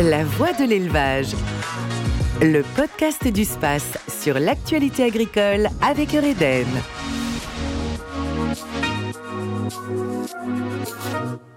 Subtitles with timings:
[0.00, 1.36] La voix de l'élevage.
[2.42, 6.66] Le podcast du space sur l'actualité agricole avec Reden.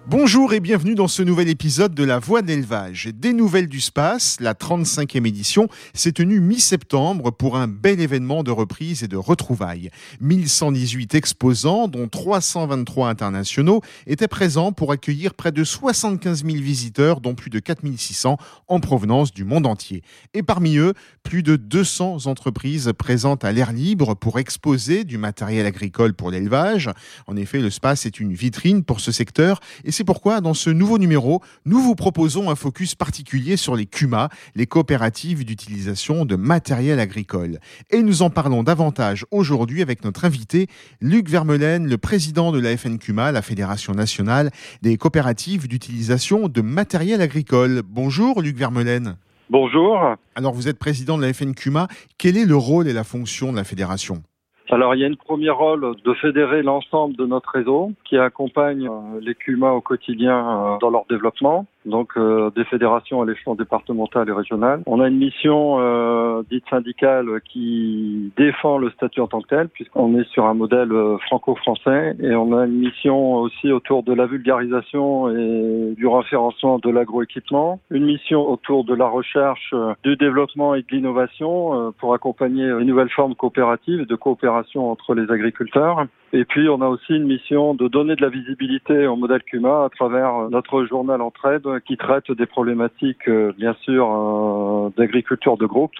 [0.09, 3.09] Bonjour et bienvenue dans ce nouvel épisode de La Voix de l'élevage.
[3.13, 8.51] Des nouvelles du space, la 35e édition, s'est tenue mi-septembre pour un bel événement de
[8.51, 9.89] reprise et de retrouvailles.
[10.21, 17.35] 1118 exposants, dont 323 internationaux, étaient présents pour accueillir près de 75 000 visiteurs, dont
[17.35, 18.37] plus de 4600
[18.69, 20.03] en provenance du monde entier.
[20.33, 20.93] Et parmi eux,
[21.23, 26.89] plus de 200 entreprises présentes à l'air libre pour exposer du matériel agricole pour l'élevage.
[27.27, 29.59] En effet, le space est une vitrine pour ce secteur
[29.97, 34.29] c'est pourquoi, dans ce nouveau numéro, nous vous proposons un focus particulier sur les CUMA,
[34.53, 37.57] les coopératives d'utilisation de matériel agricole.
[37.89, 40.67] Et nous en parlons davantage aujourd'hui avec notre invité,
[41.01, 44.51] Luc Vermeulen, le président de la FNCUMA, la Fédération nationale
[44.83, 47.81] des coopératives d'utilisation de matériel agricole.
[47.83, 49.17] Bonjour, Luc Vermeulen.
[49.49, 49.97] Bonjour.
[50.35, 51.87] Alors, vous êtes président de la FNCUMA.
[52.19, 54.21] Quel est le rôle et la fonction de la fédération?
[54.69, 58.87] Alors il y a une première rôle de fédérer l'ensemble de notre réseau qui accompagne
[58.87, 63.55] euh, les CUMA au quotidien euh, dans leur développement donc euh, des fédérations à l'échelon
[63.55, 64.81] départemental et régional.
[64.85, 69.69] On a une mission euh, dite syndicale qui défend le statut en tant que tel,
[69.69, 74.13] puisqu'on est sur un modèle euh, franco-français, et on a une mission aussi autour de
[74.13, 80.75] la vulgarisation et du référencement de l'agroéquipement, une mission autour de la recherche, du développement
[80.75, 86.05] et de l'innovation pour accompagner une nouvelle forme coopérative et de coopération entre les agriculteurs.
[86.33, 89.85] Et puis, on a aussi une mission de donner de la visibilité au modèle CUMA
[89.85, 95.65] à travers notre journal Entraide qui traite des problématiques, euh, bien sûr, euh, d'agriculture de
[95.65, 95.91] groupe,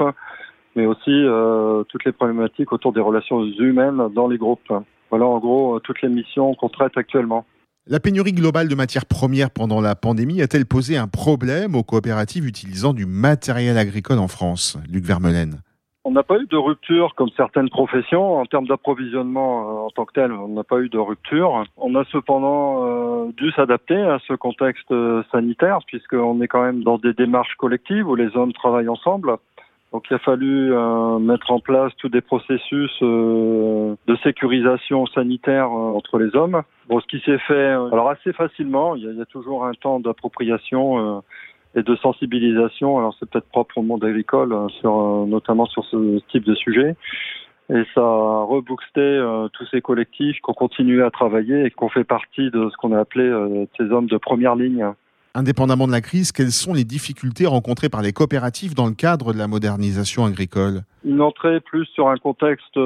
[0.75, 4.71] mais aussi euh, toutes les problématiques autour des relations humaines dans les groupes.
[5.09, 7.45] Voilà en gros toutes les missions qu'on traite actuellement.
[7.89, 12.45] La pénurie globale de matières premières pendant la pandémie a-t-elle posé un problème aux coopératives
[12.45, 14.77] utilisant du matériel agricole en France?
[14.91, 15.61] Luc Vermeulen
[16.07, 18.37] on n'a pas eu de rupture comme certaines professions.
[18.37, 21.65] En termes d'approvisionnement euh, en tant que tel, on n'a pas eu de rupture.
[21.75, 26.81] On a cependant euh, dû s'adapter à ce contexte euh, sanitaire puisqu'on est quand même
[26.81, 29.35] dans des démarches collectives où les hommes travaillent ensemble.
[29.91, 30.73] Donc il a fallu
[31.21, 36.61] mettre en place tous des processus de sécurisation sanitaire entre les hommes.
[36.89, 39.65] Bon, ce qui s'est fait alors assez facilement, il y a, il y a toujours
[39.65, 41.23] un temps d'appropriation
[41.75, 42.97] et de sensibilisation.
[42.97, 46.55] Alors c'est peut-être propre au monde agricole, euh, sur, euh, notamment sur ce type de
[46.55, 46.95] sujet.
[47.69, 51.83] Et ça a reboosté euh, tous ces collectifs qui ont continué à travailler et qui
[51.83, 53.29] ont fait partie de ce qu'on a appelé
[53.77, 54.85] ces hommes de première ligne.
[55.35, 59.33] Indépendamment de la crise, quelles sont les difficultés rencontrées par les coopératives dans le cadre
[59.33, 60.81] de la modernisation agricole?
[61.03, 62.79] Une entrée plus sur un contexte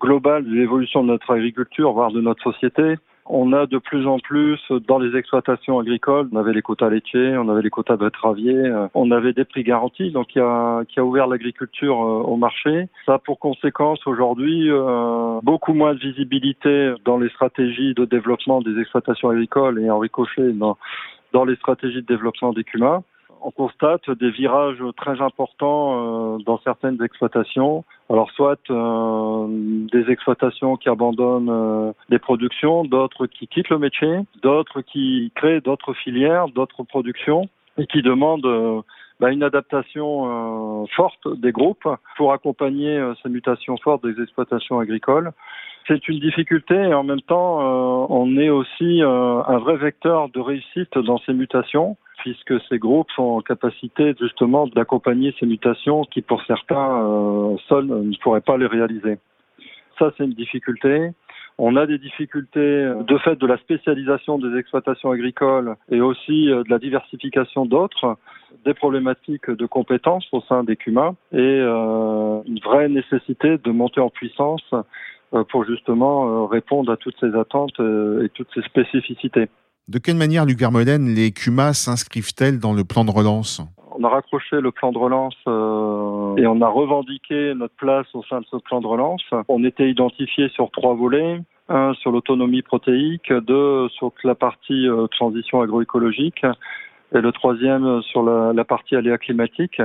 [0.00, 2.96] global de l'évolution de notre agriculture, voire de notre société,
[3.32, 7.36] on a de plus en plus dans les exploitations agricoles, on avait les quotas laitiers,
[7.38, 11.00] on avait les quotas betteraviers, euh, on avait des prix garantis, donc qui a, qui
[11.00, 12.88] a ouvert l'agriculture euh, au marché.
[13.06, 18.60] Ça a pour conséquence aujourd'hui euh, beaucoup moins de visibilité dans les stratégies de développement
[18.60, 20.76] des exploitations agricoles et en ricochet dans,
[21.32, 23.02] dans les stratégies de développement des CUMA
[23.42, 27.84] on constate des virages très importants euh, dans certaines exploitations.
[28.08, 34.18] Alors soit euh, des exploitations qui abandonnent euh, des productions, d'autres qui quittent le métier,
[34.42, 37.48] d'autres qui créent d'autres filières, d'autres productions
[37.78, 38.82] et qui demandent
[39.20, 45.32] bah, une adaptation forte des groupes pour accompagner ces mutations fortes des exploitations agricoles.
[45.86, 47.58] C'est une difficulté et en même temps,
[48.10, 53.22] on est aussi un vrai vecteur de réussite dans ces mutations puisque ces groupes sont
[53.22, 58.66] en capacité justement d'accompagner ces mutations qui pour certains euh, seuls ne pourraient pas les
[58.66, 59.18] réaliser.
[59.98, 61.10] Ça, c'est une difficulté.
[61.58, 66.62] On a des difficultés de fait de la spécialisation des exploitations agricoles et aussi euh,
[66.62, 68.16] de la diversification d'autres,
[68.64, 74.00] des problématiques de compétences au sein des CUMA et euh, une vraie nécessité de monter
[74.00, 74.82] en puissance euh,
[75.50, 79.48] pour justement répondre à toutes ces attentes et toutes ces spécificités.
[79.88, 83.60] De quelle manière, Luc Vermeulen, les CUMA s'inscrivent-elles dans le plan de relance?
[83.92, 88.22] On a raccroché le plan de relance euh, et on a revendiqué notre place au
[88.22, 89.24] sein de ce plan de relance.
[89.48, 91.40] On était identifié sur trois volets.
[91.68, 96.44] Un sur l'autonomie protéique, deux sur la partie euh, transition agroécologique
[97.12, 99.82] et le troisième sur la, la partie aléa climatique.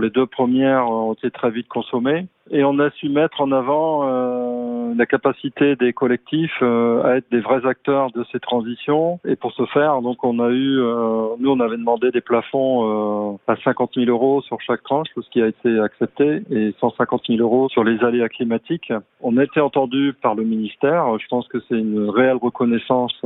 [0.00, 4.02] Les deux premières ont été très vite consommées et on a su mettre en avant
[4.04, 9.20] euh, la capacité des collectifs euh, à être des vrais acteurs de ces transitions.
[9.26, 13.38] Et pour ce faire, donc on a eu, euh, nous on avait demandé des plafonds
[13.46, 17.40] à 50 000 euros sur chaque tranche, ce qui a été accepté, et 150 000
[17.40, 18.92] euros sur les aléas climatiques.
[19.20, 21.18] On a été entendu par le ministère.
[21.18, 23.22] Je pense que c'est une réelle reconnaissance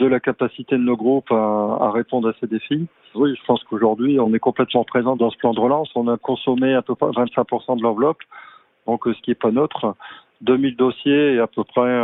[0.00, 2.86] de la capacité de nos groupes à, répondre à ces défis.
[3.14, 5.90] Oui, je pense qu'aujourd'hui, on est complètement présent dans ce plan de relance.
[5.94, 8.20] On a consommé à peu près 25% de l'enveloppe,
[8.86, 9.94] donc ce qui n'est pas neutre.
[10.40, 12.02] 2000 dossiers et à peu près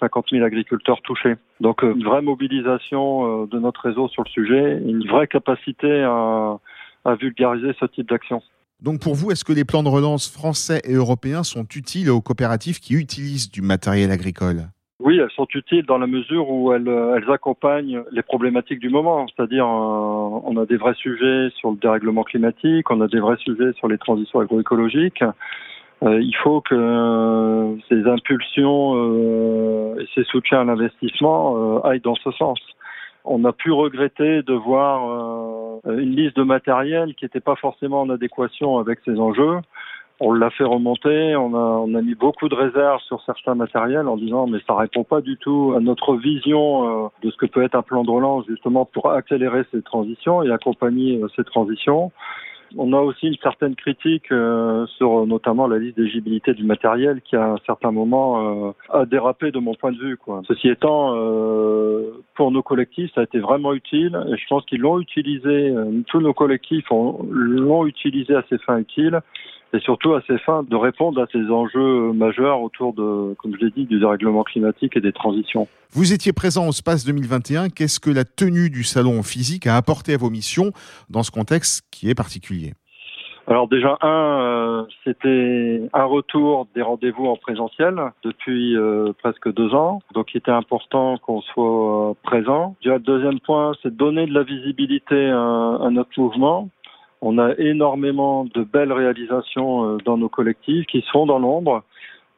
[0.00, 1.36] 50 000 agriculteurs touchés.
[1.60, 7.72] Donc une vraie mobilisation de notre réseau sur le sujet, une vraie capacité à vulgariser
[7.80, 8.42] ce type d'action.
[8.82, 12.20] Donc pour vous, est-ce que les plans de relance français et européens sont utiles aux
[12.20, 14.68] coopératives qui utilisent du matériel agricole?
[15.00, 19.26] Oui, elles sont utiles dans la mesure où elles, elles accompagnent les problématiques du moment.
[19.28, 23.38] C'est-à-dire, euh, on a des vrais sujets sur le dérèglement climatique, on a des vrais
[23.38, 25.24] sujets sur les transitions agroécologiques.
[26.02, 32.30] Euh, il faut que ces impulsions euh, et ces soutiens à l'investissement aillent dans ce
[32.32, 32.58] sens.
[33.24, 38.10] On a pu regretter de voir une liste de matériel qui n'était pas forcément en
[38.10, 39.60] adéquation avec ces enjeux
[40.20, 44.06] on l'a fait remonter, on a, on a mis beaucoup de réserves sur certains matériels
[44.06, 47.46] en disant mais ça répond pas du tout à notre vision euh, de ce que
[47.46, 51.44] peut être un plan de relance justement pour accélérer ces transitions et accompagner euh, ces
[51.44, 52.12] transitions.
[52.76, 57.34] On a aussi une certaine critique euh, sur notamment la liste d'éligibilité du matériel qui
[57.34, 60.16] à un certain moment a dérapé de mon point de vue.
[60.16, 60.42] Quoi.
[60.46, 61.16] Ceci étant,
[62.36, 65.74] pour nos collectifs, ça a été vraiment utile et je pense qu'ils l'ont utilisé,
[66.06, 69.20] tous nos collectifs l'ont utilisé à ses fins utiles
[69.72, 73.64] et surtout à ces fins de répondre à ces enjeux majeurs autour de, comme je
[73.64, 75.68] l'ai dit, du dérèglement climatique et des transitions.
[75.92, 77.68] Vous étiez présent au SPACE 2021.
[77.68, 80.72] Qu'est-ce que la tenue du salon physique a apporté à vos missions
[81.08, 82.74] dans ce contexte qui est particulier?
[83.50, 89.74] Alors déjà, un, euh, c'était un retour des rendez-vous en présentiel depuis euh, presque deux
[89.74, 92.76] ans, donc il était important qu'on soit euh, présent.
[92.84, 96.68] le deuxième point, c'est donner de la visibilité à notre mouvement,
[97.20, 101.82] on a énormément de belles réalisations euh, dans nos collectifs qui sont dans l'ombre,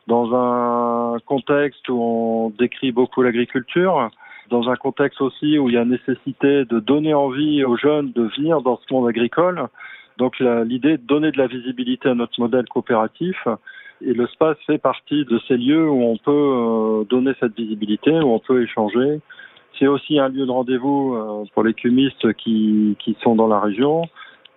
[0.06, 4.11] dans un contexte où on décrit beaucoup l'agriculture,
[4.50, 8.23] dans un contexte aussi où il y a nécessité de donner envie aux jeunes de
[8.37, 9.69] venir dans ce monde agricole.
[10.19, 13.37] Donc l'idée de donner de la visibilité à notre modèle coopératif
[14.05, 18.11] et le space fait partie de ces lieux où on peut euh, donner cette visibilité,
[18.11, 19.20] où on peut échanger.
[19.79, 23.61] C'est aussi un lieu de rendez-vous euh, pour les cumistes qui, qui sont dans la
[23.61, 24.02] région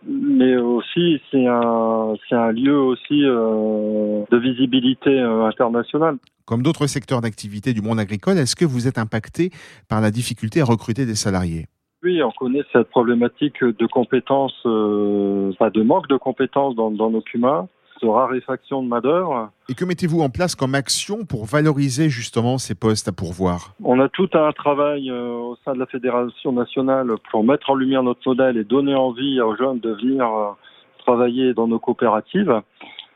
[0.08, 6.18] mais aussi c'est un, c'est un lieu aussi euh, de visibilité euh, internationale.
[6.46, 9.50] Comme d'autres secteurs d'activité du monde agricole, est-ce que vous êtes impacté
[9.90, 11.66] par la difficulté à recruter des salariés?
[12.04, 17.10] Oui, on connaît cette problématique de compétences, euh, pas de manque de compétences dans, dans
[17.10, 17.68] nos CUMA
[18.02, 19.50] de raréfaction de main-d'œuvre.
[19.70, 23.74] Et que mettez-vous en place comme action pour valoriser justement ces postes à pourvoir?
[23.84, 27.76] On a tout un travail euh, au sein de la Fédération nationale pour mettre en
[27.76, 30.52] lumière notre modèle et donner envie aux jeunes de venir euh,
[31.00, 32.62] travailler dans nos coopératives.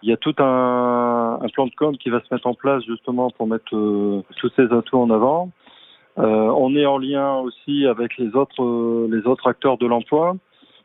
[0.01, 3.29] Il y a tout un, plan de com qui va se mettre en place justement
[3.31, 5.51] pour mettre euh, tous ces atouts en avant.
[6.17, 10.35] on est en lien aussi avec les autres, les autres acteurs de l'emploi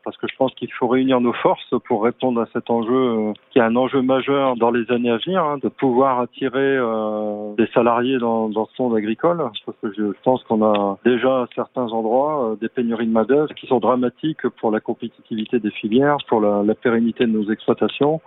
[0.05, 3.33] parce que je pense qu'il faut réunir nos forces pour répondre à cet enjeu euh,
[3.49, 7.53] qui est un enjeu majeur dans les années à venir, hein, de pouvoir attirer euh,
[7.57, 11.47] des salariés dans, dans ce monde agricole, parce que je pense qu'on a déjà à
[11.55, 13.25] certains endroits euh, des pénuries de main
[13.55, 18.21] qui sont dramatiques pour la compétitivité des filières, pour la, la pérennité de nos exploitations.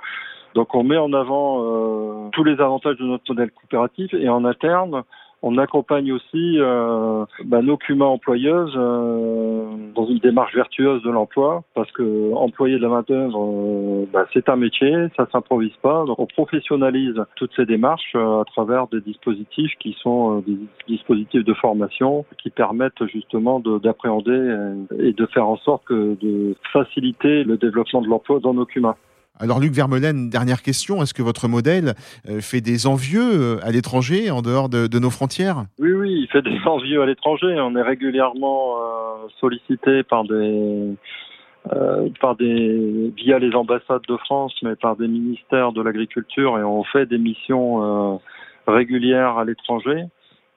[0.55, 5.05] Donc on met en avant tous les avantages de notre modèle coopératif et en interne,
[5.43, 11.63] on accompagne aussi euh, bah, nos CUMA employeuses euh, dans une démarche vertueuse de l'emploi,
[11.75, 16.05] parce que employer de la main d'œuvre, euh, bah, c'est un métier, ça s'improvise pas.
[16.07, 21.55] Donc on professionnalise toutes ces démarches à travers des dispositifs qui sont des dispositifs de
[21.55, 28.03] formation qui permettent justement d'appréhender et de faire en sorte que de faciliter le développement
[28.03, 28.97] de l'emploi dans nos CUMA.
[29.41, 31.95] Alors Luc Vermeulen, dernière question, est-ce que votre modèle
[32.29, 35.65] euh, fait des envieux euh, à l'étranger, en dehors de, nos frontières?
[35.79, 37.55] Oui, oui, il fait des envieux à l'étranger.
[37.61, 40.97] On est régulièrement euh, sollicité par des,
[42.21, 46.83] par des, via les ambassades de France, mais par des ministères de l'agriculture, et on
[46.83, 48.21] fait des missions
[48.67, 50.07] régulières à l'étranger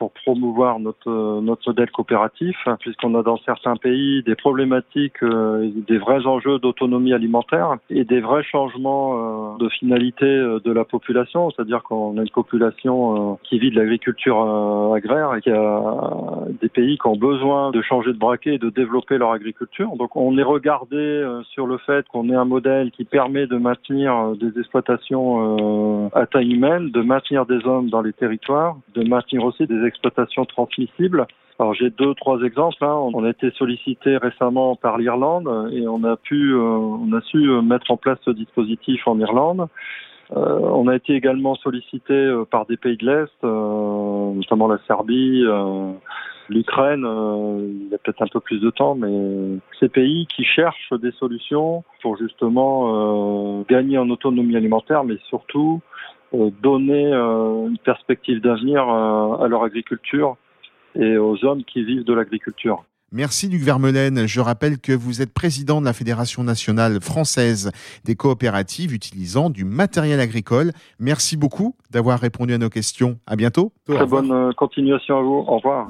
[0.02, 6.00] pour promouvoir notre, notre modèle coopératif, puisqu'on a dans certains pays des problématiques, euh, des
[6.00, 11.52] vrais enjeux d'autonomie alimentaire et des vrais changements euh, de finalité euh, de la population,
[11.52, 14.40] c'est-à-dire qu'on a une population qui vit de l'agriculture
[14.96, 15.84] agraire et qui a
[16.60, 19.96] des pays qui ont besoin de changer de braquet et de développer leur agriculture.
[19.98, 24.32] Donc on est regardé sur le fait qu'on ait un modèle qui permet de maintenir
[24.36, 29.68] des exploitations à taille humaine, de maintenir des hommes dans les territoires, de maintenir aussi
[29.68, 31.28] des exploitation transmissible.
[31.60, 32.84] Alors j'ai deux trois exemples.
[32.84, 32.96] Hein.
[33.14, 37.38] On a été sollicité récemment par l'Irlande et on a pu, euh, on a su
[37.38, 39.68] euh, mettre en place ce dispositif en Irlande.
[40.32, 42.16] on a été également sollicité
[42.50, 45.44] par des pays de l'Est, notamment la Serbie,
[46.48, 47.06] l'Ukraine.
[47.84, 51.12] il y a peut-être un peu plus de temps, mais ces pays qui cherchent des
[51.12, 55.82] solutions pour justement gagner en autonomie alimentaire, mais surtout
[56.34, 60.38] donner une perspective d'avenir à leur agriculture
[60.96, 62.84] et aux hommes qui vivent de l'agriculture.
[63.14, 64.26] Merci Luc Vermelaine.
[64.26, 67.72] Je rappelle que vous êtes président de la Fédération nationale française
[68.06, 70.72] des coopératives utilisant du matériel agricole.
[70.98, 73.20] Merci beaucoup d'avoir répondu à nos questions.
[73.28, 73.74] À bientôt.
[73.86, 75.44] Très bonne euh, continuation à vous.
[75.46, 75.90] Au revoir.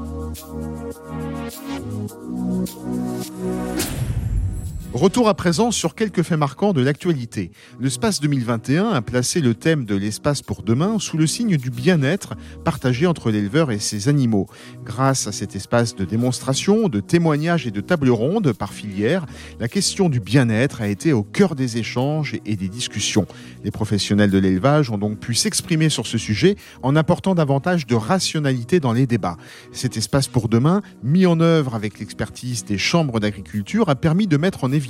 [4.93, 7.51] Retour à présent sur quelques faits marquants de l'actualité.
[7.79, 11.69] Le Space 2021 a placé le thème de l'espace pour demain sous le signe du
[11.69, 14.47] bien-être partagé entre l'éleveur et ses animaux.
[14.83, 19.25] Grâce à cet espace de démonstration, de témoignages et de tables rondes par filière,
[19.61, 23.27] la question du bien-être a été au cœur des échanges et des discussions.
[23.63, 27.95] Les professionnels de l'élevage ont donc pu s'exprimer sur ce sujet en apportant davantage de
[27.95, 29.37] rationalité dans les débats.
[29.71, 34.35] Cet espace pour demain, mis en œuvre avec l'expertise des chambres d'agriculture, a permis de
[34.35, 34.80] mettre en évidence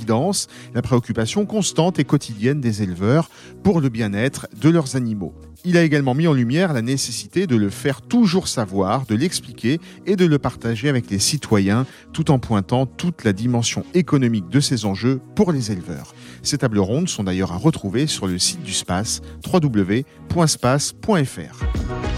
[0.74, 3.30] la préoccupation constante et quotidienne des éleveurs
[3.62, 5.32] pour le bien-être de leurs animaux.
[5.64, 9.78] Il a également mis en lumière la nécessité de le faire toujours savoir, de l'expliquer
[10.06, 14.58] et de le partager avec les citoyens, tout en pointant toute la dimension économique de
[14.58, 16.16] ces enjeux pour les éleveurs.
[16.42, 22.11] Ces tables rondes sont d'ailleurs à retrouver sur le site du SPACE, www.space.fr.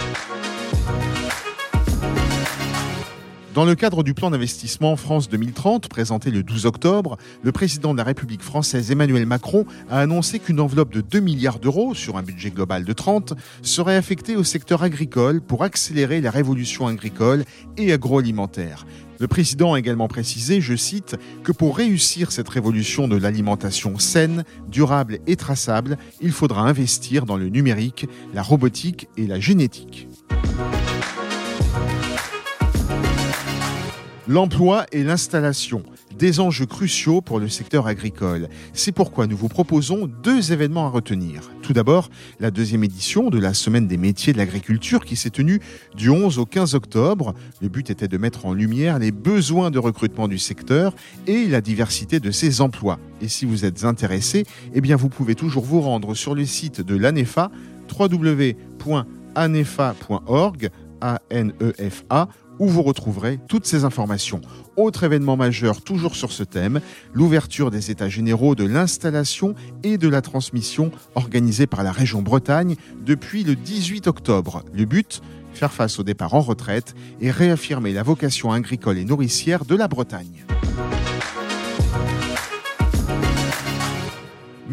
[3.54, 7.98] Dans le cadre du plan d'investissement France 2030, présenté le 12 octobre, le président de
[7.98, 12.24] la République française Emmanuel Macron a annoncé qu'une enveloppe de 2 milliards d'euros sur un
[12.24, 17.44] budget global de 30 serait affectée au secteur agricole pour accélérer la révolution agricole
[17.76, 18.86] et agroalimentaire.
[19.20, 24.42] Le président a également précisé, je cite, que pour réussir cette révolution de l'alimentation saine,
[24.68, 30.08] durable et traçable, il faudra investir dans le numérique, la robotique et la génétique.
[34.26, 35.82] L'emploi et l'installation,
[36.18, 38.48] des enjeux cruciaux pour le secteur agricole.
[38.72, 41.50] C'est pourquoi nous vous proposons deux événements à retenir.
[41.60, 42.08] Tout d'abord,
[42.40, 45.60] la deuxième édition de la Semaine des métiers de l'agriculture qui s'est tenue
[45.94, 47.34] du 11 au 15 octobre.
[47.60, 50.94] Le but était de mettre en lumière les besoins de recrutement du secteur
[51.26, 52.98] et la diversité de ses emplois.
[53.20, 56.96] Et si vous êtes intéressé, eh vous pouvez toujours vous rendre sur le site de
[56.96, 57.50] l'ANEFA
[57.98, 61.52] www.anefa.org a e
[62.58, 64.40] où vous retrouverez toutes ces informations.
[64.76, 66.80] Autre événement majeur toujours sur ce thème,
[67.12, 72.76] l'ouverture des états généraux de l'installation et de la transmission organisée par la région Bretagne
[73.04, 74.64] depuis le 18 octobre.
[74.72, 75.20] Le but
[75.54, 79.86] Faire face au départ en retraite et réaffirmer la vocation agricole et nourricière de la
[79.86, 80.44] Bretagne.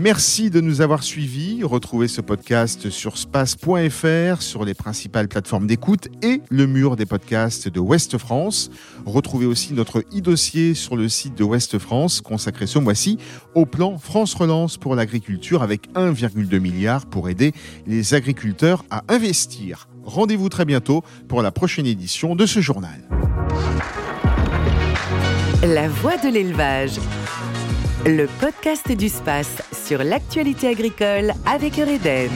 [0.02, 1.62] Merci de nous avoir suivis.
[1.62, 7.68] Retrouvez ce podcast sur space.fr, sur les principales plateformes d'écoute et le mur des podcasts
[7.70, 8.72] de Ouest France.
[9.06, 13.20] Retrouvez aussi notre e-dossier sur le site de Ouest France, consacré ce mois-ci
[13.54, 17.54] au plan France Relance pour l'agriculture avec 1,2 milliard pour aider
[17.86, 19.88] les agriculteurs à investir.
[20.04, 23.08] Rendez-vous très bientôt pour la prochaine édition de ce journal.
[25.62, 26.98] La voix de l'élevage
[28.06, 32.32] le podcast du space sur l'actualité agricole avec Eureden.